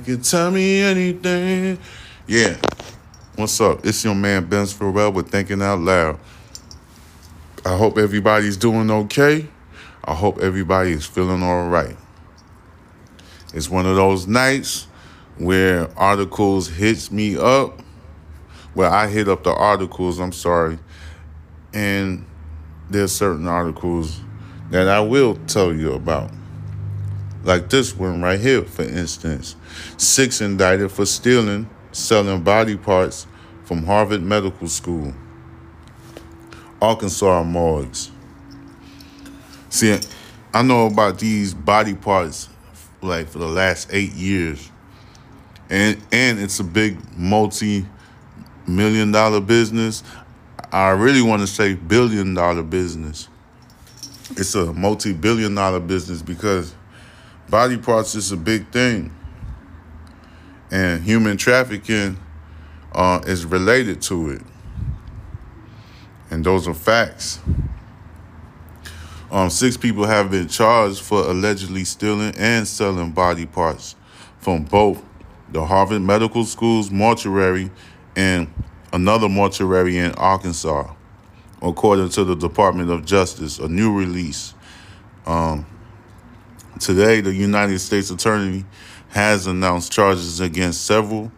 can 0.00 0.22
tell 0.22 0.50
me 0.50 0.80
anything. 0.80 1.78
Yeah. 2.26 2.56
What's 3.36 3.60
up? 3.60 3.84
It's 3.84 4.04
your 4.04 4.14
man 4.14 4.46
Ben 4.46 4.66
Farrell 4.66 5.12
with 5.12 5.30
Thinking 5.30 5.62
Out 5.62 5.80
Loud. 5.80 6.18
I 7.64 7.76
hope 7.76 7.98
everybody's 7.98 8.56
doing 8.56 8.90
okay. 8.90 9.46
I 10.04 10.14
hope 10.14 10.38
everybody 10.40 10.92
is 10.92 11.06
feeling 11.06 11.42
all 11.42 11.68
right. 11.68 11.96
It's 13.52 13.68
one 13.68 13.86
of 13.86 13.96
those 13.96 14.26
nights 14.26 14.86
where 15.38 15.88
articles 15.98 16.68
hits 16.68 17.10
me 17.10 17.36
up. 17.36 17.80
Where 18.74 18.88
I 18.88 19.08
hit 19.08 19.28
up 19.28 19.42
the 19.42 19.52
articles, 19.52 20.18
I'm 20.18 20.32
sorry. 20.32 20.78
And 21.74 22.24
there's 22.88 23.12
certain 23.12 23.48
articles 23.48 24.20
that 24.70 24.88
I 24.88 25.00
will 25.00 25.34
tell 25.46 25.74
you 25.74 25.92
about. 25.92 26.30
Like 27.42 27.70
this 27.70 27.96
one 27.96 28.20
right 28.20 28.38
here, 28.38 28.62
for 28.62 28.82
instance. 28.82 29.56
Six 29.96 30.40
indicted 30.40 30.92
for 30.92 31.06
stealing, 31.06 31.68
selling 31.92 32.42
body 32.42 32.76
parts 32.76 33.26
from 33.64 33.84
Harvard 33.84 34.22
Medical 34.22 34.68
School. 34.68 35.14
Arkansas 36.82 37.42
morgues. 37.42 38.10
See, 39.68 39.98
I 40.52 40.62
know 40.62 40.86
about 40.86 41.18
these 41.18 41.54
body 41.54 41.94
parts 41.94 42.48
like 43.02 43.28
for 43.28 43.38
the 43.38 43.46
last 43.46 43.88
eight 43.92 44.12
years. 44.12 44.70
And 45.68 46.02
and 46.10 46.40
it's 46.40 46.58
a 46.58 46.64
big 46.64 46.98
multi 47.16 47.86
million 48.66 49.12
dollar 49.12 49.40
business. 49.40 50.02
I 50.72 50.90
really 50.90 51.22
want 51.22 51.40
to 51.42 51.46
say 51.46 51.74
billion 51.74 52.34
dollar 52.34 52.62
business. 52.62 53.28
It's 54.32 54.54
a 54.54 54.72
multi 54.72 55.12
billion 55.12 55.54
dollar 55.54 55.80
business 55.80 56.22
because 56.22 56.74
body 57.50 57.76
parts 57.76 58.14
is 58.14 58.32
a 58.32 58.36
big 58.36 58.70
thing. 58.70 59.14
And 60.70 61.02
human 61.02 61.36
trafficking 61.36 62.16
uh, 62.92 63.20
is 63.26 63.44
related 63.44 64.00
to 64.02 64.30
it. 64.30 64.42
And 66.30 66.44
those 66.44 66.68
are 66.68 66.74
facts. 66.74 67.40
Um, 69.32 69.50
six 69.50 69.76
people 69.76 70.06
have 70.06 70.30
been 70.30 70.48
charged 70.48 71.02
for 71.02 71.22
allegedly 71.22 71.84
stealing 71.84 72.34
and 72.36 72.66
selling 72.66 73.10
body 73.10 73.46
parts 73.46 73.96
from 74.38 74.64
both 74.64 75.02
the 75.50 75.64
Harvard 75.64 76.02
Medical 76.02 76.44
School's 76.44 76.90
mortuary 76.90 77.70
and 78.16 78.52
another 78.92 79.28
mortuary 79.28 79.98
in 79.98 80.12
Arkansas, 80.12 80.92
according 81.62 82.08
to 82.10 82.24
the 82.24 82.34
Department 82.34 82.90
of 82.90 83.04
Justice, 83.04 83.58
a 83.58 83.68
new 83.68 83.96
release. 83.96 84.54
Um, 85.26 85.66
today, 86.80 87.20
the 87.20 87.32
United 87.32 87.78
States 87.78 88.10
Attorney 88.10 88.64
has 89.10 89.46
announced 89.46 89.92
charges 89.92 90.40
against 90.40 90.84
several 90.84 91.30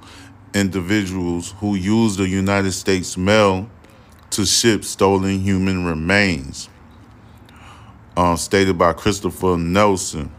individuals 0.54 1.54
who 1.58 1.74
used 1.74 2.18
the 2.18 2.28
United 2.28 2.72
States 2.72 3.16
mail 3.16 3.68
to 4.30 4.46
ship 4.46 4.84
stolen 4.84 5.40
human 5.40 5.84
remains, 5.84 6.68
uh, 8.16 8.36
stated 8.36 8.78
by 8.78 8.92
Christopher 8.92 9.56
Nelson 9.56 10.30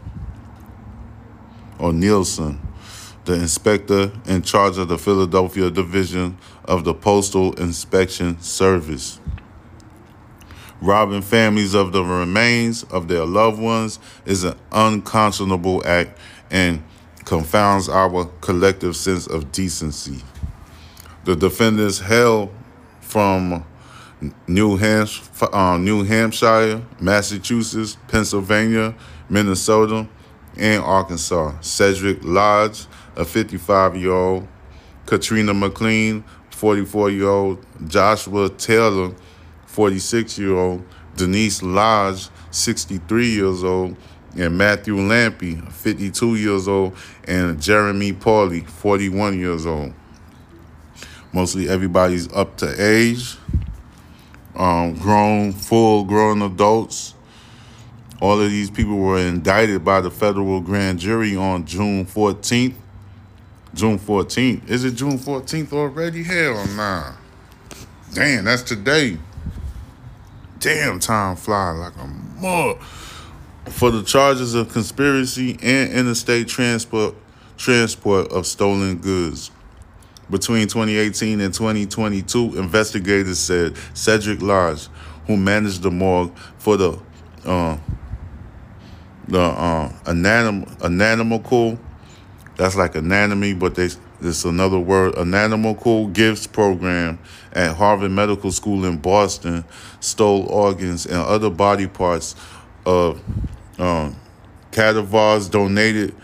or 1.78 1.92
Nielsen, 1.92 2.60
the 3.24 3.34
inspector 3.34 4.12
in 4.26 4.42
charge 4.42 4.78
of 4.78 4.88
the 4.88 4.98
Philadelphia 4.98 5.70
Division 5.70 6.36
of 6.64 6.84
the 6.84 6.94
Postal 6.94 7.52
Inspection 7.54 8.40
Service. 8.40 9.20
Robbing 10.84 11.22
families 11.22 11.72
of 11.72 11.92
the 11.92 12.04
remains 12.04 12.82
of 12.84 13.08
their 13.08 13.24
loved 13.24 13.58
ones 13.58 13.98
is 14.26 14.44
an 14.44 14.54
unconscionable 14.70 15.82
act 15.86 16.18
and 16.50 16.82
confounds 17.24 17.88
our 17.88 18.26
collective 18.42 18.94
sense 18.94 19.26
of 19.26 19.50
decency. 19.50 20.22
The 21.24 21.36
defendants 21.36 22.00
hail 22.00 22.52
from 23.00 23.64
New, 24.46 24.76
Hampshire, 24.76 25.24
uh, 25.54 25.78
New 25.78 26.04
Hampshire, 26.04 26.82
Massachusetts, 27.00 27.96
Pennsylvania, 28.08 28.94
Minnesota, 29.30 30.06
and 30.58 30.84
Arkansas. 30.84 31.58
Cedric 31.62 32.22
Lodge, 32.22 32.84
a 33.16 33.24
55 33.24 33.96
year 33.96 34.12
old, 34.12 34.46
Katrina 35.06 35.54
McLean, 35.54 36.24
44 36.50 37.08
year 37.08 37.28
old, 37.28 37.64
Joshua 37.88 38.50
Taylor, 38.50 39.14
46 39.74 40.38
year 40.38 40.54
old, 40.54 40.84
Denise 41.16 41.60
Lodge, 41.60 42.28
63 42.52 43.28
years 43.28 43.64
old, 43.64 43.96
and 44.36 44.56
Matthew 44.56 44.94
Lampi, 44.94 45.70
52 45.72 46.36
years 46.36 46.68
old, 46.68 46.96
and 47.26 47.60
Jeremy 47.60 48.12
Pauley, 48.12 48.64
41 48.64 49.36
years 49.36 49.66
old. 49.66 49.92
Mostly 51.32 51.68
everybody's 51.68 52.32
up 52.32 52.56
to 52.58 52.72
age, 52.78 53.36
um, 54.54 54.94
grown, 54.94 55.50
full 55.52 56.04
grown 56.04 56.42
adults. 56.42 57.14
All 58.20 58.40
of 58.40 58.48
these 58.48 58.70
people 58.70 58.96
were 58.96 59.18
indicted 59.18 59.84
by 59.84 60.00
the 60.00 60.10
federal 60.10 60.60
grand 60.60 61.00
jury 61.00 61.34
on 61.34 61.66
June 61.66 62.06
14th. 62.06 62.74
June 63.74 63.98
14th. 63.98 64.70
Is 64.70 64.84
it 64.84 64.94
June 64.94 65.18
14th 65.18 65.72
already? 65.72 66.22
Hell 66.22 66.64
nah. 66.76 67.14
Damn, 68.12 68.44
that's 68.44 68.62
today. 68.62 69.18
Damn, 70.60 70.98
time 70.98 71.36
fly 71.36 71.70
like 71.72 71.96
a 71.96 72.06
mud 72.06 72.78
for 73.70 73.90
the 73.90 74.02
charges 74.02 74.54
of 74.54 74.72
conspiracy 74.72 75.58
and 75.62 75.92
interstate 75.92 76.48
transport 76.48 77.14
transport 77.56 78.30
of 78.32 78.46
stolen 78.46 78.98
goods. 78.98 79.50
Between 80.30 80.66
2018 80.66 81.40
and 81.40 81.52
2022, 81.52 82.58
investigators 82.58 83.38
said 83.38 83.76
Cedric 83.92 84.40
Lodge, 84.40 84.88
who 85.26 85.36
managed 85.36 85.82
the 85.82 85.90
morgue 85.90 86.34
for 86.58 86.76
the 86.76 86.98
uh, 87.44 87.76
the 89.28 89.40
uh, 89.40 89.92
anatom- 90.04 90.82
anatomical, 90.82 91.78
that's 92.56 92.76
like 92.76 92.94
anatomy, 92.94 93.52
but 93.52 93.74
they 93.74 93.88
it's 94.24 94.44
another 94.44 94.78
word, 94.78 95.16
anatomical 95.16 96.08
gifts 96.08 96.46
program 96.46 97.18
at 97.52 97.76
Harvard 97.76 98.10
Medical 98.10 98.50
School 98.50 98.84
in 98.84 98.98
Boston, 98.98 99.64
stole 100.00 100.46
organs 100.46 101.06
and 101.06 101.16
other 101.16 101.50
body 101.50 101.86
parts 101.86 102.34
of 102.86 103.22
um, 103.78 104.16
cadavers 104.70 105.48
donated 105.48 106.14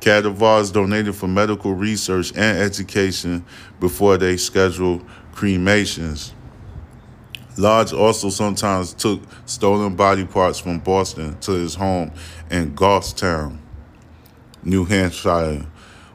cadavers 0.00 0.70
donated 0.70 1.14
for 1.14 1.26
medical 1.26 1.74
research 1.74 2.30
and 2.36 2.58
education 2.58 3.44
before 3.80 4.16
they 4.16 4.36
scheduled 4.36 5.04
cremations. 5.32 6.32
Lodge 7.58 7.92
also 7.92 8.28
sometimes 8.28 8.92
took 8.92 9.20
stolen 9.46 9.96
body 9.96 10.24
parts 10.24 10.58
from 10.58 10.78
Boston 10.78 11.38
to 11.40 11.52
his 11.52 11.74
home 11.74 12.12
in 12.50 12.74
Goffstown, 12.76 13.58
New 14.62 14.84
Hampshire, 14.84 15.66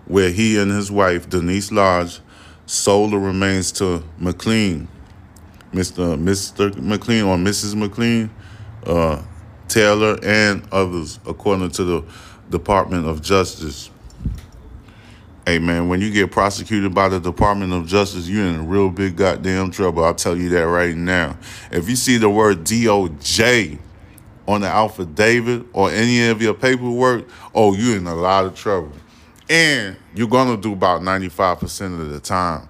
where 0.06 0.30
he 0.30 0.60
and 0.60 0.72
his 0.72 0.92
wife, 0.92 1.30
Denise 1.30 1.72
Lodge, 1.72 2.20
sold 2.66 3.12
the 3.12 3.18
remains 3.18 3.72
to 3.74 4.04
McLean, 4.18 4.88
Mr. 5.74 6.18
Mr. 6.18 6.76
McLean 6.78 7.24
or 7.24 7.38
Mrs. 7.38 7.76
McLean, 7.76 8.30
uh, 8.86 9.22
Taylor, 9.68 10.18
and 10.24 10.64
others, 10.72 11.20
according 11.26 11.72
to 11.72 11.84
the 11.84 12.04
Department 12.50 13.08
of 13.08 13.22
Justice. 13.22 13.90
Hey 15.46 15.58
man, 15.60 15.90
when 15.90 16.02
you 16.02 16.12
get 16.12 16.32
prosecuted 16.32 16.94
by 16.94 17.10
the 17.10 17.20
Department 17.20 17.74
of 17.74 17.88
Justice, 17.88 18.30
you're 18.30 18.46
in 18.46 18.68
real 18.68 18.90
big 18.90 19.16
goddamn 19.16 19.72
trouble. 19.72 20.04
I'll 20.04 20.14
tell 20.14 20.38
you 20.38 20.50
that 20.50 20.68
right 20.68 20.96
now. 20.96 21.38
If 21.72 21.90
you 21.90 21.96
see 21.96 22.18
the 22.18 22.30
word 22.30 22.60
DOJ 22.60 23.80
on 24.48 24.62
the 24.62 24.68
affidavit 24.68 25.66
or 25.74 25.90
any 25.90 26.28
of 26.28 26.42
your 26.42 26.54
paperwork, 26.54 27.28
oh, 27.56 27.74
you're 27.74 27.98
in 27.98 28.08
a 28.08 28.16
lot 28.16 28.46
of 28.46 28.56
trouble. 28.56 28.92
And 29.52 29.98
you're 30.16 30.30
gonna 30.30 30.56
do 30.56 30.72
about 30.72 31.02
95% 31.02 32.00
of 32.00 32.10
the 32.10 32.22
time. 32.22 32.70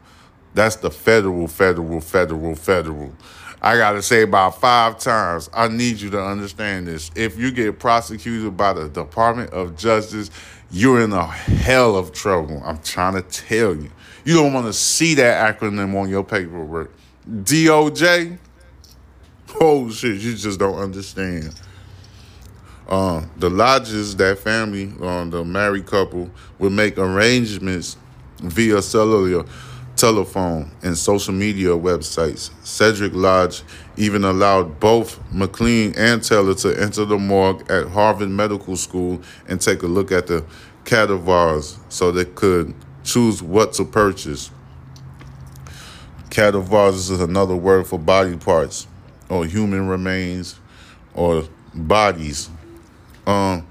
That's 0.56 0.78
the 0.78 0.89
federal, 0.89 1.48
federal, 1.48 2.01
federal, 2.01 2.56
federal. 2.56 3.13
I 3.62 3.78
got 3.78 3.92
to 3.92 4.01
say 4.01 4.24
about 4.24 4.60
five 4.60 4.98
times. 4.98 5.48
I 5.54 5.68
need 5.68 6.01
you 6.01 6.10
to 6.10 6.19
understand 6.19 6.88
this. 6.88 7.12
If 7.16 7.38
you 7.38 7.51
get 7.51 7.78
prosecuted 7.78 8.57
by 8.57 8.74
the 8.74 8.89
Department 8.89 9.51
of 9.51 9.78
Justice, 9.78 10.31
you're 10.72 11.01
in 11.01 11.13
a 11.13 11.28
hell 11.28 11.95
of 11.95 12.12
trouble. 12.13 12.60
I'm 12.66 12.80
trying 12.80 13.13
to 13.13 13.22
tell 13.22 13.75
you. 13.75 13.92
You 14.25 14.33
don't 14.33 14.51
want 14.51 14.66
to 14.66 14.74
see 14.74 15.13
that 15.16 15.60
acronym 15.60 15.95
on 15.95 16.10
your 16.10 16.24
paperwork. 16.24 16.92
DOJ? 17.30 18.39
Oh 19.60 19.92
shit, 19.92 20.19
you 20.19 20.36
just 20.36 20.60
don't 20.60 20.80
understand. 20.80 21.54
Uh, 22.91 23.23
the 23.38 23.49
lodges, 23.49 24.15
that 24.17 24.38
family, 24.38 24.93
uh, 25.01 25.25
the 25.25 25.43
married 25.43 25.88
couple, 25.88 26.29
would 26.59 26.73
make 26.73 26.97
arrangements 26.99 27.97
via 28.41 28.81
cellular 28.81 29.45
telephone, 29.95 30.71
and 30.81 30.97
social 30.97 31.33
media 31.33 31.69
websites. 31.69 32.49
Cedric 32.65 33.13
Lodge 33.13 33.61
even 33.97 34.23
allowed 34.23 34.79
both 34.79 35.19
McLean 35.31 35.93
and 35.95 36.23
Taylor 36.23 36.55
to 36.55 36.81
enter 36.81 37.05
the 37.05 37.19
morgue 37.19 37.69
at 37.69 37.88
Harvard 37.88 38.29
Medical 38.29 38.75
School 38.75 39.21
and 39.47 39.61
take 39.61 39.83
a 39.83 39.87
look 39.87 40.11
at 40.11 40.25
the 40.25 40.44
cadavers 40.85 41.77
so 41.89 42.11
they 42.11 42.25
could 42.25 42.73
choose 43.03 43.44
what 43.44 43.73
to 43.73 43.85
purchase. 43.85 44.49
Cadavers 46.31 47.11
is 47.11 47.21
another 47.21 47.55
word 47.55 47.85
for 47.85 47.99
body 47.99 48.37
parts 48.37 48.87
or 49.29 49.45
human 49.45 49.87
remains 49.87 50.59
or 51.13 51.44
bodies. 51.75 52.49
Um, 53.27 53.68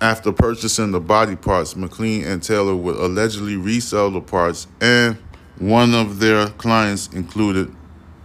after 0.00 0.32
purchasing 0.32 0.92
the 0.92 1.00
body 1.00 1.36
parts, 1.36 1.76
McLean 1.76 2.24
and 2.24 2.42
Taylor 2.42 2.74
would 2.74 2.96
allegedly 2.96 3.56
resell 3.56 4.10
the 4.10 4.20
parts, 4.20 4.66
and 4.80 5.16
one 5.58 5.94
of 5.94 6.20
their 6.20 6.46
clients 6.48 7.08
included 7.08 7.74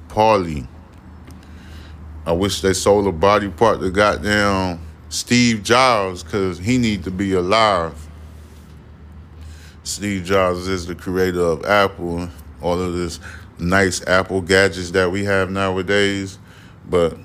Pauley. 0.07 0.67
I 2.25 2.31
wish 2.31 2.61
they 2.61 2.73
sold 2.73 3.07
a 3.07 3.11
body 3.11 3.49
part 3.49 3.81
to 3.81 3.91
goddamn 3.91 4.79
Steve 5.09 5.63
Jobs 5.63 6.23
because 6.23 6.57
he 6.57 6.77
need 6.77 7.03
to 7.03 7.11
be 7.11 7.33
alive. 7.33 7.93
Steve 9.83 10.23
Jobs 10.23 10.67
is 10.67 10.87
the 10.87 10.95
creator 10.95 11.41
of 11.41 11.65
Apple, 11.65 12.27
all 12.61 12.81
of 12.81 12.93
this 12.93 13.19
nice 13.59 14.05
Apple 14.07 14.41
gadgets 14.41 14.91
that 14.91 15.11
we 15.11 15.25
have 15.25 15.51
nowadays, 15.51 16.39
but 16.89 17.17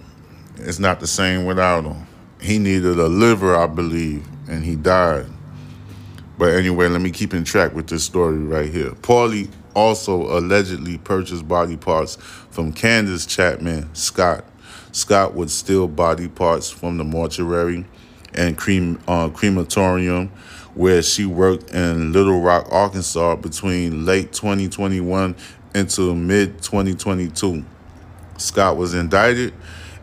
it's 0.57 0.79
not 0.79 1.01
the 1.01 1.07
same 1.07 1.47
without 1.47 1.85
him. 1.85 2.07
He 2.41 2.59
needed 2.59 2.99
a 2.99 3.09
liver, 3.09 3.55
I 3.55 3.67
believe, 3.67 4.27
and 4.49 4.65
he 4.65 4.77
died. 4.77 5.27
But 6.39 6.55
anyway, 6.55 6.89
let 6.89 7.03
me 7.03 7.11
keep 7.11 7.35
in 7.35 7.45
track 7.45 7.75
with 7.75 7.89
this 7.89 8.03
story 8.03 8.39
right 8.39 8.71
here. 8.71 8.93
Pauley 8.93 9.51
also 9.75 10.39
allegedly 10.39 10.99
purchased 10.99 11.47
body 11.47 11.77
parts 11.77 12.17
from 12.51 12.73
Candace 12.73 13.27
Chapman 13.27 13.95
Scott. 13.95 14.45
Scott 14.93 15.35
would 15.35 15.51
steal 15.51 15.87
body 15.87 16.29
parts 16.29 16.71
from 16.71 16.97
the 16.97 17.05
mortuary 17.05 17.85
and 18.35 18.57
uh, 19.07 19.29
crematorium 19.29 20.29
where 20.75 21.03
she 21.03 21.27
worked 21.27 21.71
in 21.73 22.13
Little 22.13 22.41
Rock, 22.41 22.67
Arkansas 22.71 23.37
between 23.37 24.07
late 24.07 24.33
2021 24.33 25.37
into 25.75 26.15
mid 26.15 26.63
2022. 26.63 27.65
Scott 28.39 28.77
was 28.77 28.95
indicted 28.95 29.53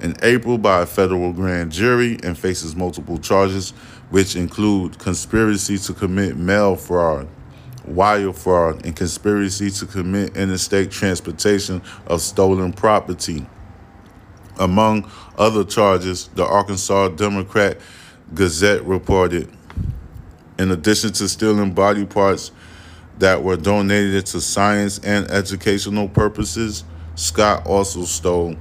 in 0.02 0.16
April 0.22 0.58
by 0.58 0.82
a 0.82 0.86
federal 0.86 1.34
grand 1.34 1.72
jury 1.72 2.18
and 2.24 2.38
faces 2.38 2.76
multiple 2.76 3.18
charges, 3.18 3.72
which 4.10 4.36
include 4.36 4.98
conspiracy 5.00 5.78
to 5.78 5.94
commit 5.94 6.38
mail 6.38 6.76
fraud, 6.76 7.28
wire 7.86 8.34
fraud, 8.34 8.86
and 8.86 8.96
conspiracy 8.96 9.70
to 9.72 9.86
commit 9.86 10.36
interstate 10.38 10.92
transportation 10.92 11.82
of 12.08 12.22
stolen 12.22 12.74
property. 12.74 13.46
Among 14.60 15.10
other 15.38 15.64
charges, 15.64 16.30
the 16.36 16.46
Arkansas 16.46 17.10
Democrat 17.10 17.78
Gazette 18.34 18.84
reported 18.86 19.52
in 20.58 20.72
addition 20.72 21.14
to 21.14 21.30
stealing 21.30 21.72
body 21.74 22.06
parts 22.06 22.52
that 23.20 23.44
were 23.44 23.58
donated 23.58 24.26
to 24.28 24.42
science 24.42 25.00
and 25.00 25.30
educational 25.30 26.08
purposes, 26.08 26.84
Scott 27.16 27.66
also 27.66 28.04
stole 28.06 28.56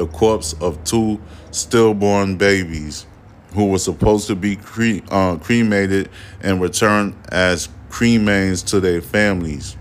the 0.00 0.06
corpse 0.06 0.54
of 0.62 0.82
two 0.82 1.20
stillborn 1.50 2.36
babies 2.36 3.04
who 3.52 3.66
were 3.66 3.78
supposed 3.78 4.26
to 4.28 4.34
be 4.34 4.56
cre- 4.56 5.04
uh, 5.10 5.36
cremated 5.36 6.08
and 6.40 6.58
returned 6.58 7.14
as 7.28 7.68
cremains 7.90 8.66
to 8.66 8.80
their 8.80 9.02
families, 9.02 9.76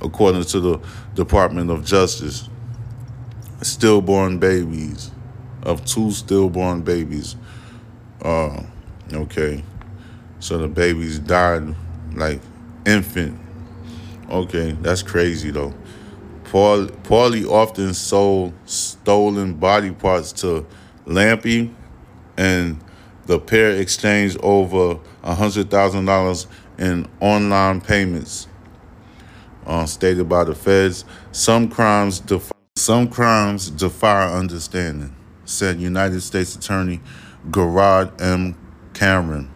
according 0.00 0.42
to 0.42 0.58
the 0.58 0.80
Department 1.14 1.70
of 1.70 1.84
Justice. 1.84 2.48
Stillborn 3.60 4.38
babies, 4.38 5.10
of 5.64 5.84
two 5.84 6.12
stillborn 6.12 6.80
babies. 6.80 7.36
Uh, 8.22 8.62
okay. 9.12 9.62
So 10.40 10.56
the 10.56 10.68
babies 10.68 11.18
died 11.18 11.74
like 12.14 12.40
infant. 12.86 13.38
Okay, 14.30 14.72
that's 14.80 15.02
crazy 15.02 15.50
though. 15.50 15.74
Paul 16.48 16.86
Pauley 16.86 17.44
often 17.46 17.92
sold 17.92 18.54
stolen 18.64 19.52
body 19.52 19.90
parts 19.90 20.32
to 20.32 20.66
Lampi, 21.04 21.74
and 22.38 22.82
the 23.26 23.38
pair 23.38 23.72
exchanged 23.72 24.38
over 24.42 24.98
hundred 25.22 25.70
thousand 25.70 26.06
dollars 26.06 26.46
in 26.78 27.06
online 27.20 27.82
payments. 27.82 28.46
Uh, 29.66 29.84
stated 29.84 30.26
by 30.26 30.44
the 30.44 30.54
feds, 30.54 31.04
some 31.32 31.68
crimes 31.68 32.18
defy, 32.18 32.52
some 32.76 33.08
crimes 33.08 33.68
defy 33.68 34.32
understanding," 34.32 35.14
said 35.44 35.78
United 35.78 36.22
States 36.22 36.56
Attorney 36.56 37.02
Gerard 37.50 38.18
M. 38.22 38.56
Cameron. 38.94 39.50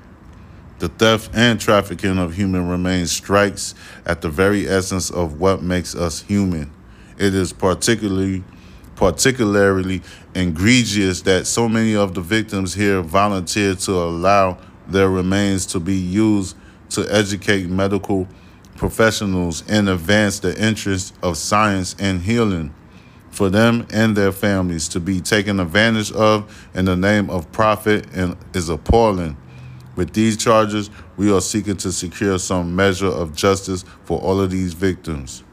The 0.79 0.89
theft 0.89 1.31
and 1.33 1.59
trafficking 1.59 2.19
of 2.19 2.35
human 2.35 2.69
remains 2.69 3.13
strikes 3.13 3.75
at 4.05 4.21
the 4.21 4.29
very 4.29 4.69
essence 4.69 5.11
of 5.11 5.41
what 5.41 5.63
makes 5.63 5.95
us 5.95 6.21
human. 6.21 6.71
It 7.19 7.35
is 7.35 7.53
particularly 7.53 8.45
particularly 8.97 10.03
egregious 10.35 11.23
that 11.23 11.47
so 11.47 11.69
many 11.69 11.97
of 11.97 12.15
the 12.15 12.21
victims 12.21 12.75
here 12.75 13.01
volunteered 13.03 13.79
to 13.79 13.93
allow 13.93 14.59
their 14.87 15.09
remains 15.09 15.67
to 15.67 15.81
be 15.81 15.97
used 15.97 16.57
to 16.91 17.07
educate 17.13 17.69
medical 17.69 18.29
professionals 18.77 19.65
and 19.69 19.89
advance 19.89 20.41
the 20.41 20.57
interests 20.63 21.13
of 21.23 21.37
science 21.37 21.97
and 21.99 22.23
healing. 22.23 22.75
For 23.31 23.49
them 23.49 23.87
and 23.91 24.15
their 24.15 24.31
families 24.31 24.89
to 24.89 25.01
be 25.01 25.21
taken 25.21 25.59
advantage 25.59 26.13
of 26.13 26.69
in 26.75 26.85
the 26.85 26.97
name 26.97 27.31
of 27.31 27.51
profit 27.51 28.07
and 28.13 28.37
is 28.55 28.69
appalling. 28.69 29.37
With 29.97 30.13
these 30.13 30.37
charges, 30.37 30.91
we 31.17 31.33
are 31.33 31.41
seeking 31.41 31.77
to 31.79 31.93
secure 31.93 32.39
some 32.39 32.77
measure 32.77 33.07
of 33.07 33.35
justice 33.35 33.85
for 34.05 34.19
all 34.21 34.41
of 34.41 34.51
these 34.51 34.75
victims. 34.75 35.45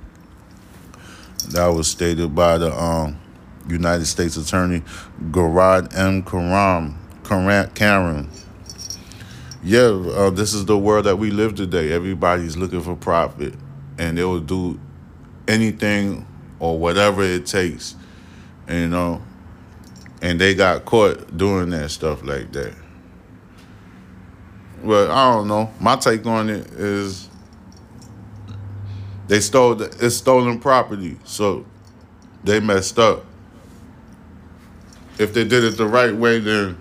That 1.50 1.68
was 1.68 1.88
stated 1.88 2.36
by 2.36 2.58
the 2.60 2.72
um, 2.72 3.20
United 3.68 4.06
States 4.06 4.38
Attorney 4.38 4.84
Gerard 5.32 5.94
M. 5.96 6.22
Karam, 6.24 6.98
Karen. 7.24 8.30
Yeah, 9.64 9.80
uh, 9.80 10.30
this 10.30 10.54
is 10.54 10.66
the 10.66 10.78
world 10.78 11.06
that 11.06 11.18
we 11.18 11.32
live 11.32 11.56
today. 11.56 11.92
Everybody's 11.92 12.56
looking 12.56 12.82
for 12.82 12.96
profit, 12.96 13.56
and 13.98 14.18
they 14.18 14.24
will 14.24 14.40
do 14.40 14.80
anything 15.48 16.26
or 16.60 16.78
whatever 16.78 17.24
it 17.24 17.46
takes, 17.46 17.96
you 18.70 18.88
know. 18.88 19.22
And 20.22 20.40
they 20.40 20.54
got 20.54 20.86
caught 20.86 21.36
doing 21.36 21.70
that 21.72 21.92
stuff 21.92 22.24
like 22.24 22.52
that. 22.52 22.74
Well, 24.84 25.12
I 25.12 25.34
don't 25.34 25.48
know. 25.48 25.74
My 25.80 25.96
take 25.96 26.26
on 26.26 26.50
it 26.50 26.68
is 26.72 27.29
they 29.30 29.40
stole 29.40 29.76
the, 29.76 29.86
it's 30.02 30.16
stolen 30.16 30.60
property, 30.60 31.16
so 31.24 31.64
they 32.44 32.60
messed 32.60 32.98
up. 32.98 33.24
If 35.20 35.36
they 35.36 35.44
did 35.44 35.64
it 35.64 35.78
the 35.78 35.86
right 35.86 36.16
way, 36.16 36.40
then 36.40 36.78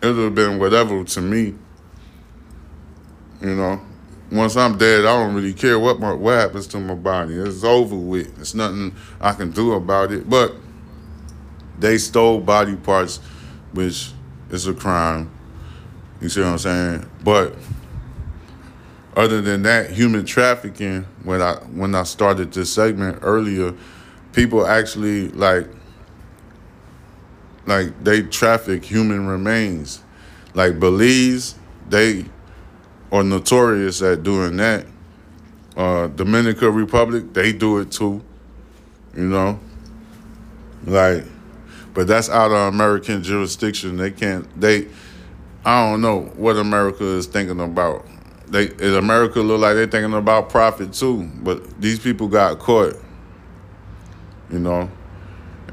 it 0.00 0.06
would 0.06 0.16
have 0.16 0.34
been 0.36 0.60
whatever 0.60 1.02
to 1.02 1.20
me. 1.20 1.54
You 3.40 3.56
know, 3.56 3.80
once 4.30 4.56
I'm 4.56 4.78
dead, 4.78 5.00
I 5.00 5.18
don't 5.18 5.34
really 5.34 5.52
care 5.52 5.76
what 5.80 5.98
my, 5.98 6.12
what 6.12 6.38
happens 6.38 6.68
to 6.68 6.78
my 6.78 6.94
body. 6.94 7.34
It's 7.34 7.64
over 7.64 7.96
with. 7.96 8.36
There's 8.36 8.54
nothing 8.54 8.94
I 9.20 9.32
can 9.32 9.50
do 9.50 9.72
about 9.72 10.12
it. 10.12 10.30
But 10.30 10.54
they 11.80 11.98
stole 11.98 12.38
body 12.38 12.76
parts, 12.76 13.18
which 13.72 14.12
is 14.50 14.68
a 14.68 14.74
crime. 14.74 15.28
You 16.20 16.28
see 16.28 16.40
what 16.40 16.50
I'm 16.50 16.58
saying? 16.58 17.10
But 17.24 17.56
other 19.16 19.40
than 19.40 19.62
that, 19.62 19.90
human 19.90 20.24
trafficking. 20.24 21.06
When 21.22 21.40
I 21.40 21.54
when 21.72 21.94
I 21.94 22.02
started 22.02 22.52
this 22.52 22.72
segment 22.72 23.18
earlier, 23.22 23.74
people 24.32 24.66
actually 24.66 25.28
like 25.30 25.68
like 27.66 28.02
they 28.02 28.22
traffic 28.22 28.84
human 28.84 29.26
remains. 29.26 30.02
Like 30.54 30.78
Belize, 30.78 31.54
they 31.88 32.26
are 33.10 33.24
notorious 33.24 34.02
at 34.02 34.22
doing 34.22 34.56
that. 34.58 34.86
Uh, 35.76 36.06
Dominican 36.08 36.74
Republic, 36.74 37.32
they 37.32 37.52
do 37.52 37.78
it 37.78 37.90
too. 37.90 38.22
You 39.16 39.28
know, 39.28 39.60
like, 40.84 41.24
but 41.92 42.06
that's 42.06 42.28
out 42.28 42.50
of 42.50 42.74
American 42.74 43.22
jurisdiction. 43.22 43.96
They 43.96 44.10
can't. 44.10 44.48
They 44.60 44.88
I 45.64 45.90
don't 45.90 46.00
know 46.02 46.20
what 46.36 46.56
America 46.56 47.04
is 47.04 47.26
thinking 47.26 47.60
about. 47.60 48.06
They 48.48 48.66
in 48.66 48.94
America 48.94 49.40
look 49.40 49.60
like 49.60 49.74
they're 49.74 49.86
thinking 49.86 50.14
about 50.14 50.50
profit 50.50 50.92
too, 50.92 51.30
but 51.42 51.80
these 51.80 51.98
people 51.98 52.28
got 52.28 52.58
caught. 52.58 52.96
You 54.50 54.58
know, 54.58 54.90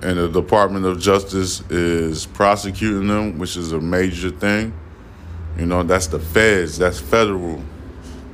and 0.01 0.17
the 0.17 0.27
Department 0.29 0.85
of 0.85 0.99
Justice 0.99 1.61
is 1.69 2.25
prosecuting 2.25 3.07
them, 3.07 3.37
which 3.37 3.57
is 3.57 3.71
a 3.71 3.79
major 3.79 4.31
thing. 4.31 4.73
You 5.57 5.65
know, 5.65 5.83
that's 5.83 6.07
the 6.07 6.19
feds. 6.19 6.77
That's 6.77 6.99
federal. 6.99 7.61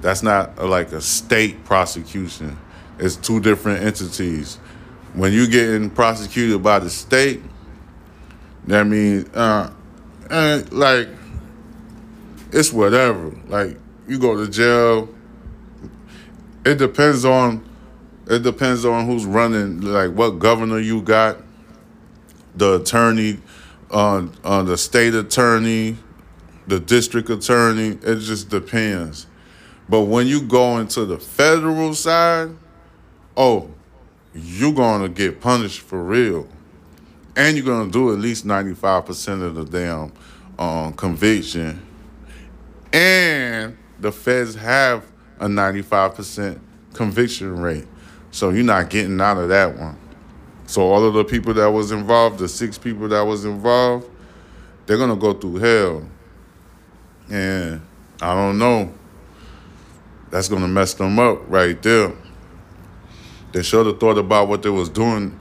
That's 0.01 0.23
not 0.23 0.63
like 0.63 0.91
a 0.91 1.01
state 1.01 1.65
prosecution. 1.65 2.57
It's 2.99 3.15
two 3.15 3.39
different 3.39 3.83
entities. 3.83 4.55
When 5.13 5.33
you're 5.33 5.47
getting 5.47 5.89
prosecuted 5.89 6.61
by 6.61 6.79
the 6.79 6.89
state, 6.89 7.41
that 8.67 8.85
means, 8.85 9.27
uh, 9.35 9.71
and 10.29 10.71
like 10.71 11.09
it's 12.51 12.71
whatever. 12.71 13.31
Like 13.47 13.77
you 14.07 14.19
go 14.19 14.35
to 14.35 14.49
jail. 14.49 15.09
It 16.65 16.77
depends 16.77 17.25
on 17.25 17.67
it 18.29 18.43
depends 18.43 18.83
on 18.83 19.05
who's 19.05 19.25
running, 19.25 19.81
like 19.81 20.11
what 20.11 20.31
governor 20.31 20.79
you 20.79 21.01
got, 21.01 21.37
the 22.55 22.81
attorney, 22.81 23.39
uh, 23.89 24.27
uh, 24.43 24.63
the 24.63 24.77
state 24.77 25.15
attorney, 25.15 25.97
the 26.67 26.79
district 26.79 27.29
attorney. 27.29 27.97
It 28.03 28.19
just 28.19 28.49
depends. 28.49 29.27
But 29.87 30.01
when 30.01 30.27
you 30.27 30.41
go 30.41 30.77
into 30.79 31.05
the 31.05 31.17
federal 31.17 31.93
side, 31.93 32.49
oh, 33.37 33.71
you're 34.33 34.73
going 34.73 35.03
to 35.03 35.09
get 35.09 35.39
punished 35.39 35.79
for 35.79 36.03
real. 36.03 36.49
And 37.37 37.55
you're 37.55 37.65
going 37.65 37.85
to 37.85 37.91
do 37.91 38.11
at 38.11 38.19
least 38.19 38.45
95% 38.45 39.41
of 39.41 39.55
the 39.55 39.63
damn 39.63 40.11
um, 40.59 40.93
conviction. 40.93 41.85
And 42.91 43.77
the 43.99 44.11
feds 44.11 44.55
have 44.55 45.05
a 45.39 45.47
95% 45.47 46.59
conviction 46.93 47.59
rate. 47.59 47.87
So 48.31 48.49
you're 48.49 48.63
not 48.63 48.89
getting 48.89 49.19
out 49.21 49.37
of 49.37 49.49
that 49.49 49.77
one. 49.77 49.97
So 50.65 50.81
all 50.81 51.03
of 51.05 51.13
the 51.13 51.23
people 51.23 51.53
that 51.55 51.69
was 51.69 51.91
involved, 51.91 52.39
the 52.39 52.47
six 52.47 52.77
people 52.77 53.07
that 53.07 53.21
was 53.21 53.45
involved, 53.45 54.09
they're 54.85 54.97
to 55.09 55.15
go 55.15 55.33
through 55.33 55.57
hell. 55.57 56.09
And 57.29 57.81
I 58.21 58.33
don't 58.33 58.57
know. 58.57 58.93
That's 60.29 60.49
to 60.61 60.67
mess 60.67 60.93
them 60.93 61.19
up 61.19 61.39
right 61.47 61.81
there. 61.81 62.13
They 63.53 63.63
should 63.63 63.85
have 63.85 63.99
thought 63.99 64.17
about 64.17 64.49
what 64.49 64.61
they 64.61 64.69
was 64.69 64.89
doing, 64.89 65.39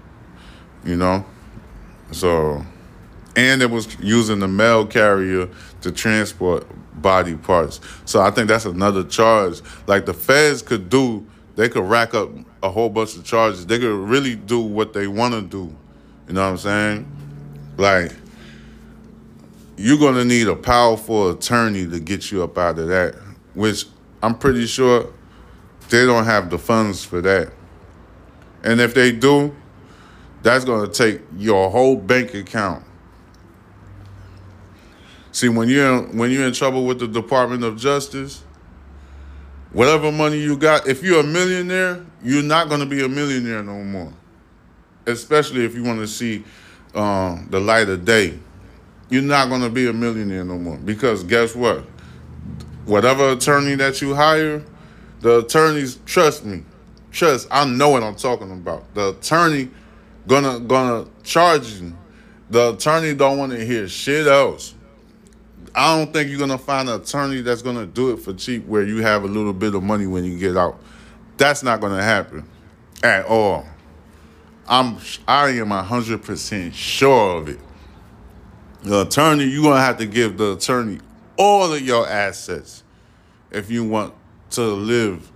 you 0.84 0.96
know. 0.96 1.24
So, 2.12 2.64
and 3.34 3.62
it 3.62 3.70
was 3.70 3.98
using 3.98 4.38
the 4.38 4.48
mail 4.48 4.86
carrier 4.86 5.48
to 5.86 5.92
transport 5.92 6.66
body 7.00 7.36
parts. 7.36 7.80
So 8.06 8.20
I 8.20 8.32
think 8.32 8.48
that's 8.48 8.64
another 8.64 9.04
charge. 9.04 9.62
Like 9.86 10.04
the 10.04 10.14
feds 10.14 10.62
could 10.62 10.90
do, 10.90 11.24
they 11.54 11.68
could 11.68 11.84
rack 11.84 12.12
up 12.12 12.28
a 12.60 12.68
whole 12.68 12.90
bunch 12.90 13.16
of 13.16 13.24
charges. 13.24 13.64
They 13.66 13.78
could 13.78 14.08
really 14.08 14.34
do 14.34 14.60
what 14.60 14.92
they 14.92 15.06
want 15.06 15.34
to 15.34 15.42
do. 15.42 15.72
You 16.26 16.34
know 16.34 16.42
what 16.42 16.48
I'm 16.48 16.56
saying? 16.58 17.12
Like, 17.76 18.12
you're 19.76 19.98
gonna 19.98 20.24
need 20.24 20.48
a 20.48 20.56
powerful 20.56 21.30
attorney 21.30 21.86
to 21.86 22.00
get 22.00 22.32
you 22.32 22.42
up 22.42 22.58
out 22.58 22.80
of 22.80 22.88
that, 22.88 23.14
which 23.54 23.86
I'm 24.24 24.36
pretty 24.36 24.66
sure 24.66 25.12
they 25.88 26.04
don't 26.04 26.24
have 26.24 26.50
the 26.50 26.58
funds 26.58 27.04
for 27.04 27.20
that. 27.20 27.52
And 28.64 28.80
if 28.80 28.92
they 28.92 29.12
do, 29.12 29.54
that's 30.42 30.64
to 30.64 30.88
take 30.88 31.22
your 31.36 31.70
whole 31.70 31.94
bank 31.94 32.34
account. 32.34 32.84
See, 35.36 35.50
when 35.50 35.68
you're 35.68 36.00
when 36.00 36.30
you're 36.30 36.46
in 36.46 36.54
trouble 36.54 36.86
with 36.86 36.98
the 36.98 37.06
Department 37.06 37.62
of 37.62 37.76
Justice, 37.76 38.42
whatever 39.70 40.10
money 40.10 40.38
you 40.38 40.56
got, 40.56 40.88
if 40.88 41.02
you're 41.02 41.20
a 41.20 41.22
millionaire, 41.22 42.02
you're 42.24 42.42
not 42.42 42.70
going 42.70 42.80
to 42.80 42.86
be 42.86 43.04
a 43.04 43.08
millionaire 43.10 43.62
no 43.62 43.84
more. 43.84 44.14
Especially 45.04 45.62
if 45.62 45.74
you 45.74 45.84
want 45.84 45.98
to 45.98 46.08
see 46.08 46.42
um, 46.94 47.48
the 47.50 47.60
light 47.60 47.90
of 47.90 48.06
day, 48.06 48.38
you're 49.10 49.20
not 49.20 49.50
going 49.50 49.60
to 49.60 49.68
be 49.68 49.88
a 49.88 49.92
millionaire 49.92 50.42
no 50.42 50.56
more. 50.56 50.78
Because 50.78 51.22
guess 51.22 51.54
what? 51.54 51.80
Whatever 52.86 53.32
attorney 53.32 53.74
that 53.74 54.00
you 54.00 54.14
hire, 54.14 54.64
the 55.20 55.40
attorneys 55.40 55.98
trust 56.06 56.46
me 56.46 56.64
trust, 57.12 57.46
I 57.50 57.66
know 57.66 57.90
what 57.90 58.02
I'm 58.02 58.16
talking 58.16 58.50
about. 58.52 58.94
The 58.94 59.10
attorney 59.10 59.68
gonna 60.26 60.60
gonna 60.60 61.10
charge 61.24 61.72
you. 61.72 61.94
The 62.48 62.72
attorney 62.72 63.14
don't 63.14 63.36
want 63.36 63.52
to 63.52 63.62
hear 63.62 63.86
shit 63.86 64.26
else. 64.26 64.72
I 65.76 65.94
don't 65.94 66.10
think 66.10 66.30
you're 66.30 66.38
gonna 66.38 66.56
find 66.56 66.88
an 66.88 67.02
attorney 67.02 67.42
that's 67.42 67.60
gonna 67.60 67.84
do 67.84 68.10
it 68.12 68.16
for 68.16 68.32
cheap 68.32 68.66
where 68.66 68.82
you 68.82 69.02
have 69.02 69.24
a 69.24 69.26
little 69.26 69.52
bit 69.52 69.74
of 69.74 69.82
money 69.82 70.06
when 70.06 70.24
you 70.24 70.38
get 70.38 70.56
out. 70.56 70.80
That's 71.36 71.62
not 71.62 71.82
gonna 71.82 72.02
happen 72.02 72.48
at 73.02 73.26
all. 73.26 73.66
I'm 74.66 74.96
I 75.28 75.50
am 75.50 75.68
hundred 75.68 76.22
percent 76.22 76.74
sure 76.74 77.38
of 77.38 77.50
it. 77.50 77.60
The 78.84 79.02
attorney, 79.02 79.44
you're 79.44 79.64
gonna 79.64 79.80
have 79.80 79.98
to 79.98 80.06
give 80.06 80.38
the 80.38 80.54
attorney 80.54 80.98
all 81.36 81.74
of 81.74 81.82
your 81.82 82.08
assets 82.08 82.82
if 83.50 83.70
you 83.70 83.84
want 83.84 84.14
to 84.52 84.62
live 84.62 85.30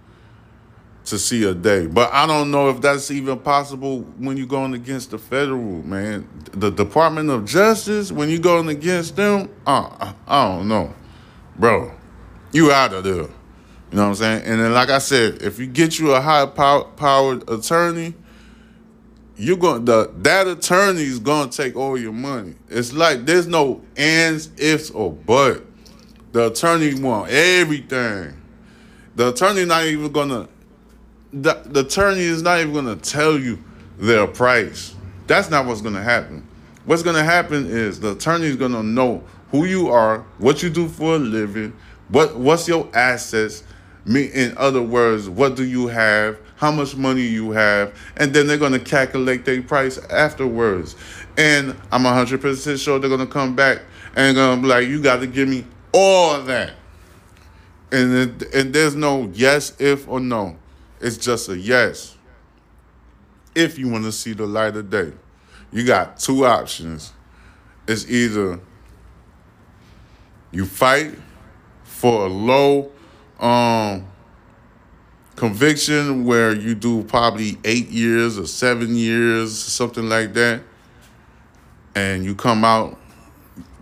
to 1.11 1.19
see 1.19 1.45
a 1.45 1.55
day. 1.55 1.87
But 1.87 2.13
I 2.13 2.27
don't 2.27 2.51
know 2.51 2.71
if 2.71 2.81
that's 2.81 3.11
even 3.11 3.39
possible 3.39 4.01
when 4.19 4.37
you're 4.37 4.47
going 4.47 4.75
against 4.75 5.11
the 5.11 5.19
federal, 5.19 5.83
man. 5.83 6.29
The 6.53 6.71
Department 6.71 7.31
of 7.31 7.45
Justice, 7.45 8.11
when 8.11 8.29
you're 8.31 8.39
going 8.39 8.69
against 8.69 9.17
them, 9.17 9.51
uh, 9.67 10.13
I 10.27 10.47
don't 10.47 10.69
know. 10.69 10.95
Bro, 11.57 11.93
you 12.53 12.73
out 12.73 12.93
of 12.95 13.05
there. 13.05 13.15
You 13.15 13.97
know 13.97 14.03
what 14.03 14.09
I'm 14.09 14.15
saying? 14.15 14.43
And 14.45 14.61
then, 14.61 14.73
like 14.73 14.89
I 14.89 14.99
said, 14.99 15.43
if 15.43 15.59
you 15.59 15.67
get 15.67 15.99
you 15.99 16.13
a 16.13 16.21
high 16.21 16.47
power, 16.47 16.85
powered 16.85 17.49
attorney, 17.51 18.15
you're 19.37 19.57
going 19.57 19.85
the 19.85 20.13
that 20.19 20.47
attorney 20.47 21.03
is 21.03 21.19
gonna 21.19 21.51
take 21.51 21.75
all 21.75 21.99
your 21.99 22.13
money. 22.13 22.55
It's 22.69 22.93
like 22.93 23.27
there's 23.27 23.47
no 23.47 23.83
ands, 23.97 24.51
ifs, 24.59 24.91
or 24.91 25.13
but. 25.13 25.65
The 26.33 26.47
attorney 26.53 26.95
want 26.95 27.31
everything. 27.31 28.41
The 29.17 29.31
attorney 29.31 29.65
not 29.65 29.87
even 29.87 30.13
gonna 30.13 30.49
the, 31.33 31.81
attorney 31.81 32.21
is 32.21 32.43
not 32.43 32.61
even 32.61 32.73
going 32.73 32.87
to 32.87 32.97
tell 32.97 33.39
you 33.39 33.59
their 33.99 34.27
price. 34.27 34.95
That's 35.27 35.51
not 35.51 35.67
what's 35.67 35.81
going 35.81 35.95
to 35.95 36.03
happen. 36.03 36.47
What's 36.85 37.03
going 37.03 37.17
to 37.17 37.23
happen 37.23 37.67
is 37.67 38.01
the 38.01 38.13
attorney 38.13 38.47
is 38.47 38.57
going 38.57 38.73
to 38.73 38.83
know 38.83 39.23
who 39.51 39.65
you 39.65 39.89
are, 39.89 40.21
what 40.39 40.63
you 40.63 40.71
do 40.71 40.89
for 40.89 41.17
a 41.17 41.19
living, 41.19 41.77
what 42.09 42.37
what's 42.37 42.67
your 42.67 42.89
assets. 42.95 43.63
Me, 44.07 44.25
in 44.25 44.57
other 44.57 44.81
words, 44.81 45.29
what 45.29 45.57
do 45.57 45.65
you 45.65 45.87
have? 45.87 46.39
How 46.57 46.73
much 46.73 46.97
money 46.97 47.23
you 47.23 47.51
have, 47.53 47.95
and 48.17 48.33
then 48.33 48.47
they're 48.47 48.59
going 48.59 48.73
to 48.73 48.81
calculate 48.81 49.45
their 49.45 49.63
price 49.63 49.99
afterwards. 50.09 50.97
And 51.37 51.77
I'm 51.93 52.03
100% 52.03 52.83
sure 52.83 52.99
they're 52.99 53.09
going 53.09 53.21
to 53.21 53.27
come 53.27 53.55
back 53.55 53.83
and 54.17 54.35
going 54.35 54.57
to 54.57 54.63
be 54.63 54.69
like, 54.69 54.89
"You 54.89 55.03
got 55.03 55.21
to 55.21 55.27
give 55.27 55.49
me 55.49 55.67
all 55.93 56.41
that." 56.43 56.73
And 57.93 58.15
it, 58.15 58.55
and 58.55 58.75
there's 58.75 58.95
no 58.95 59.31
yes, 59.35 59.75
if, 59.79 60.09
or 60.09 60.21
no. 60.21 60.57
It's 61.01 61.17
just 61.17 61.49
a 61.49 61.59
yes. 61.59 62.17
If 63.55 63.79
you 63.79 63.89
want 63.89 64.05
to 64.05 64.13
see 64.13 64.33
the 64.33 64.47
light 64.47 64.77
of 64.77 64.91
day, 64.91 65.13
you 65.73 65.85
got 65.85 66.19
two 66.19 66.45
options. 66.45 67.13
It's 67.89 68.09
either 68.09 68.61
you 70.53 70.67
fight 70.67 71.15
for 71.85 72.27
a 72.27 72.29
low 72.29 72.91
um, 73.39 74.07
conviction 75.37 76.25
where 76.25 76.55
you 76.55 76.75
do 76.75 77.03
probably 77.05 77.59
eight 77.65 77.89
years 77.89 78.39
or 78.39 78.47
seven 78.47 78.95
years, 78.95 79.57
something 79.57 80.09
like 80.09 80.35
that, 80.35 80.63
and 81.95 82.25
you 82.25 82.35
come 82.35 82.65
out 82.65 82.99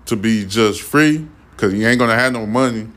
to 0.07 0.17
be 0.17 0.45
just 0.47 0.83
free 0.83 1.27
because 1.51 1.75
you 1.75 1.87
ain't 1.87 1.99
gonna 1.99 2.15
have 2.15 2.33
no 2.33 2.47
money, 2.47 2.89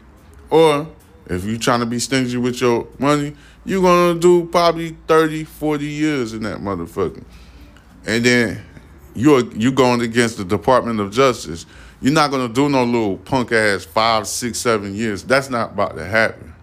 or 0.50 0.88
if 1.25 1.44
you're 1.44 1.58
trying 1.58 1.80
to 1.80 1.86
be 1.86 2.00
stingy 2.00 2.38
with 2.38 2.62
your 2.62 2.88
money, 3.00 3.36
you're 3.65 3.82
gonna 3.82 4.20
do 4.20 4.46
probably 4.46 4.98
30, 5.08 5.44
40 5.44 5.86
years 5.86 6.34
in 6.34 6.44
that 6.44 6.58
motherfucker. 6.60 7.24
And 8.06 8.25
then 8.25 8.63
you're 9.13 9.46
you 9.53 9.72
going 9.72 10.01
against 10.01 10.38
the 10.38 10.46
Department 10.46 11.00
of 11.00 11.12
Justice. 11.12 11.65
You're 12.01 12.13
not 12.13 12.32
gonna 12.32 12.50
do 12.50 12.70
no 12.70 12.84
little 12.84 13.18
punk 13.18 13.51
ass 13.51 13.86
five, 13.86 14.27
six, 14.27 14.58
seven 14.58 14.96
years. 14.96 15.24
That's 15.24 15.50
not 15.50 15.74
about 15.74 15.96
to 15.98 16.06
happen. 16.06 16.53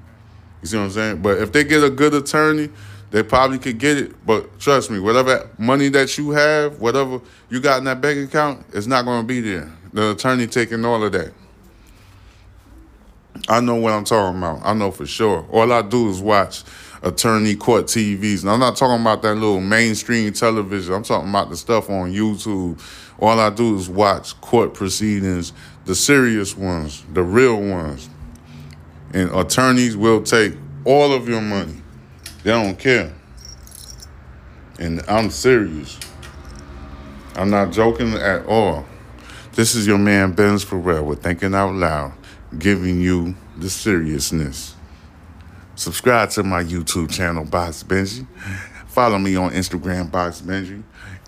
You 0.63 0.69
see 0.69 0.77
what 0.77 0.85
I'm 0.85 0.91
saying? 0.91 1.23
But 1.23 1.39
if 1.39 1.53
they 1.53 1.63
get 1.63 1.85
a 1.85 1.91
good 1.91 2.15
attorney, 2.15 2.71
they 3.11 3.23
probably 3.23 3.59
could 3.59 3.79
get 3.79 3.97
it. 3.97 4.27
But 4.27 4.59
trust 4.59 4.91
me, 4.91 4.99
whatever 4.99 5.49
money 5.57 5.89
that 5.91 6.19
you 6.19 6.31
have, 6.31 6.81
whatever 6.81 7.21
you 7.49 7.61
got 7.61 7.79
in 7.79 7.85
that 7.85 8.01
bank 8.01 8.29
account, 8.29 8.67
it's 8.73 8.89
not 8.89 9.05
gonna 9.05 9.27
be 9.27 9.41
there. 9.41 9.73
The 9.93 10.11
attorney 10.11 10.49
taking 10.49 10.85
all 10.85 11.03
of 11.05 11.13
that. 11.13 11.33
I 13.49 13.61
know 13.61 13.77
what 13.77 13.93
I'm 13.93 14.05
talking 14.05 14.39
about. 14.39 14.61
I 14.65 14.75
know 14.75 14.91
for 14.91 15.07
sure. 15.07 15.47
All 15.51 15.73
I 15.73 15.83
do 15.83 16.11
is 16.11 16.21
watch 16.21 16.65
attorney 17.03 17.55
court 17.55 17.87
TVs. 17.87 18.43
And 18.43 18.51
I'm 18.51 18.61
not 18.61 18.77
talking 18.77 19.01
about 19.01 19.23
that 19.23 19.35
little 19.35 19.61
mainstream 19.61 20.33
television. 20.33 20.95
I'm 20.95 21.03
talking 21.03 21.29
about 21.29 21.51
the 21.51 21.57
stuff 21.57 21.91
on 21.91 22.13
YouTube. 22.13 22.81
All 23.19 23.39
I 23.39 23.51
do 23.51 23.77
is 23.77 23.89
watch 23.89 24.41
court 24.41 24.75
proceedings, 24.75 25.53
the 25.85 25.95
serious 25.95 26.57
ones, 26.57 27.05
the 27.13 27.23
real 27.23 27.61
ones. 27.61 28.09
And 29.13 29.31
attorneys 29.31 29.97
will 29.97 30.23
take 30.23 30.55
all 30.85 31.13
of 31.13 31.29
your 31.29 31.41
money. 31.41 31.77
They 32.45 32.51
don't 32.51 32.79
care. 32.79 33.13
And 34.79 35.03
I'm 35.09 35.31
serious. 35.31 35.99
I'm 37.35 37.51
not 37.51 37.73
joking 37.73 38.15
at 38.15 38.47
all. 38.47 38.87
This 39.53 39.75
is 39.75 39.87
your 39.87 39.99
man 39.99 40.33
Benz 40.33 40.65
Pharrell 40.65 41.05
with 41.05 41.23
Thinking 41.23 41.55
Out 41.55 41.75
Loud, 41.75 42.13
giving 42.59 43.01
you 43.01 43.35
the 43.57 43.69
seriousness. 43.69 44.75
Subscribe 45.79 46.29
to 46.31 46.43
my 46.43 46.65
YouTube 46.65 47.09
channel, 47.09 47.45
Box 47.45 47.85
Benji. 47.85 48.27
Follow 48.89 49.17
me 49.17 49.37
on 49.37 49.53
Instagram, 49.53 50.11
Box 50.11 50.41
Benji. 50.41 50.83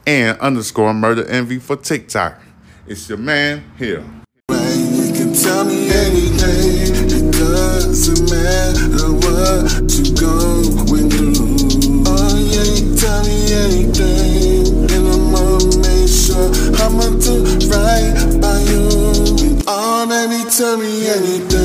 And 0.05 0.37
underscore 0.41 0.93
murder 0.93 1.25
envy 1.29 1.61
for 1.61 1.77
TikTok. 1.77 2.43
It's 2.85 3.09
your 3.09 3.19
man 3.19 3.63
here. 3.79 4.05
You 4.51 5.13
can 5.15 5.33
tell 5.35 5.65
me 5.65 5.89
anything. 5.93 6.91
It 7.07 7.31
doesn't 7.31 8.29
matter 8.29 9.13
what 9.23 9.87
you 9.87 10.15
going 10.19 11.11
through. 11.11 12.03
Oh 12.09 12.35
yeah, 12.51 12.67
you 12.75 12.97
tell 12.97 13.23
me 13.23 13.55
anything. 13.55 14.91
And 14.91 15.07
I'ma 15.15 15.63
make 15.79 16.11
sure 16.11 16.51
I'ma 16.83 17.07
do 17.23 17.47
right 17.71 18.41
by 18.43 18.59
you. 18.67 19.63
Oh, 19.69 20.07
baby, 20.09 20.43
tell 20.51 20.77
me 20.77 21.07
anything. 21.07 21.60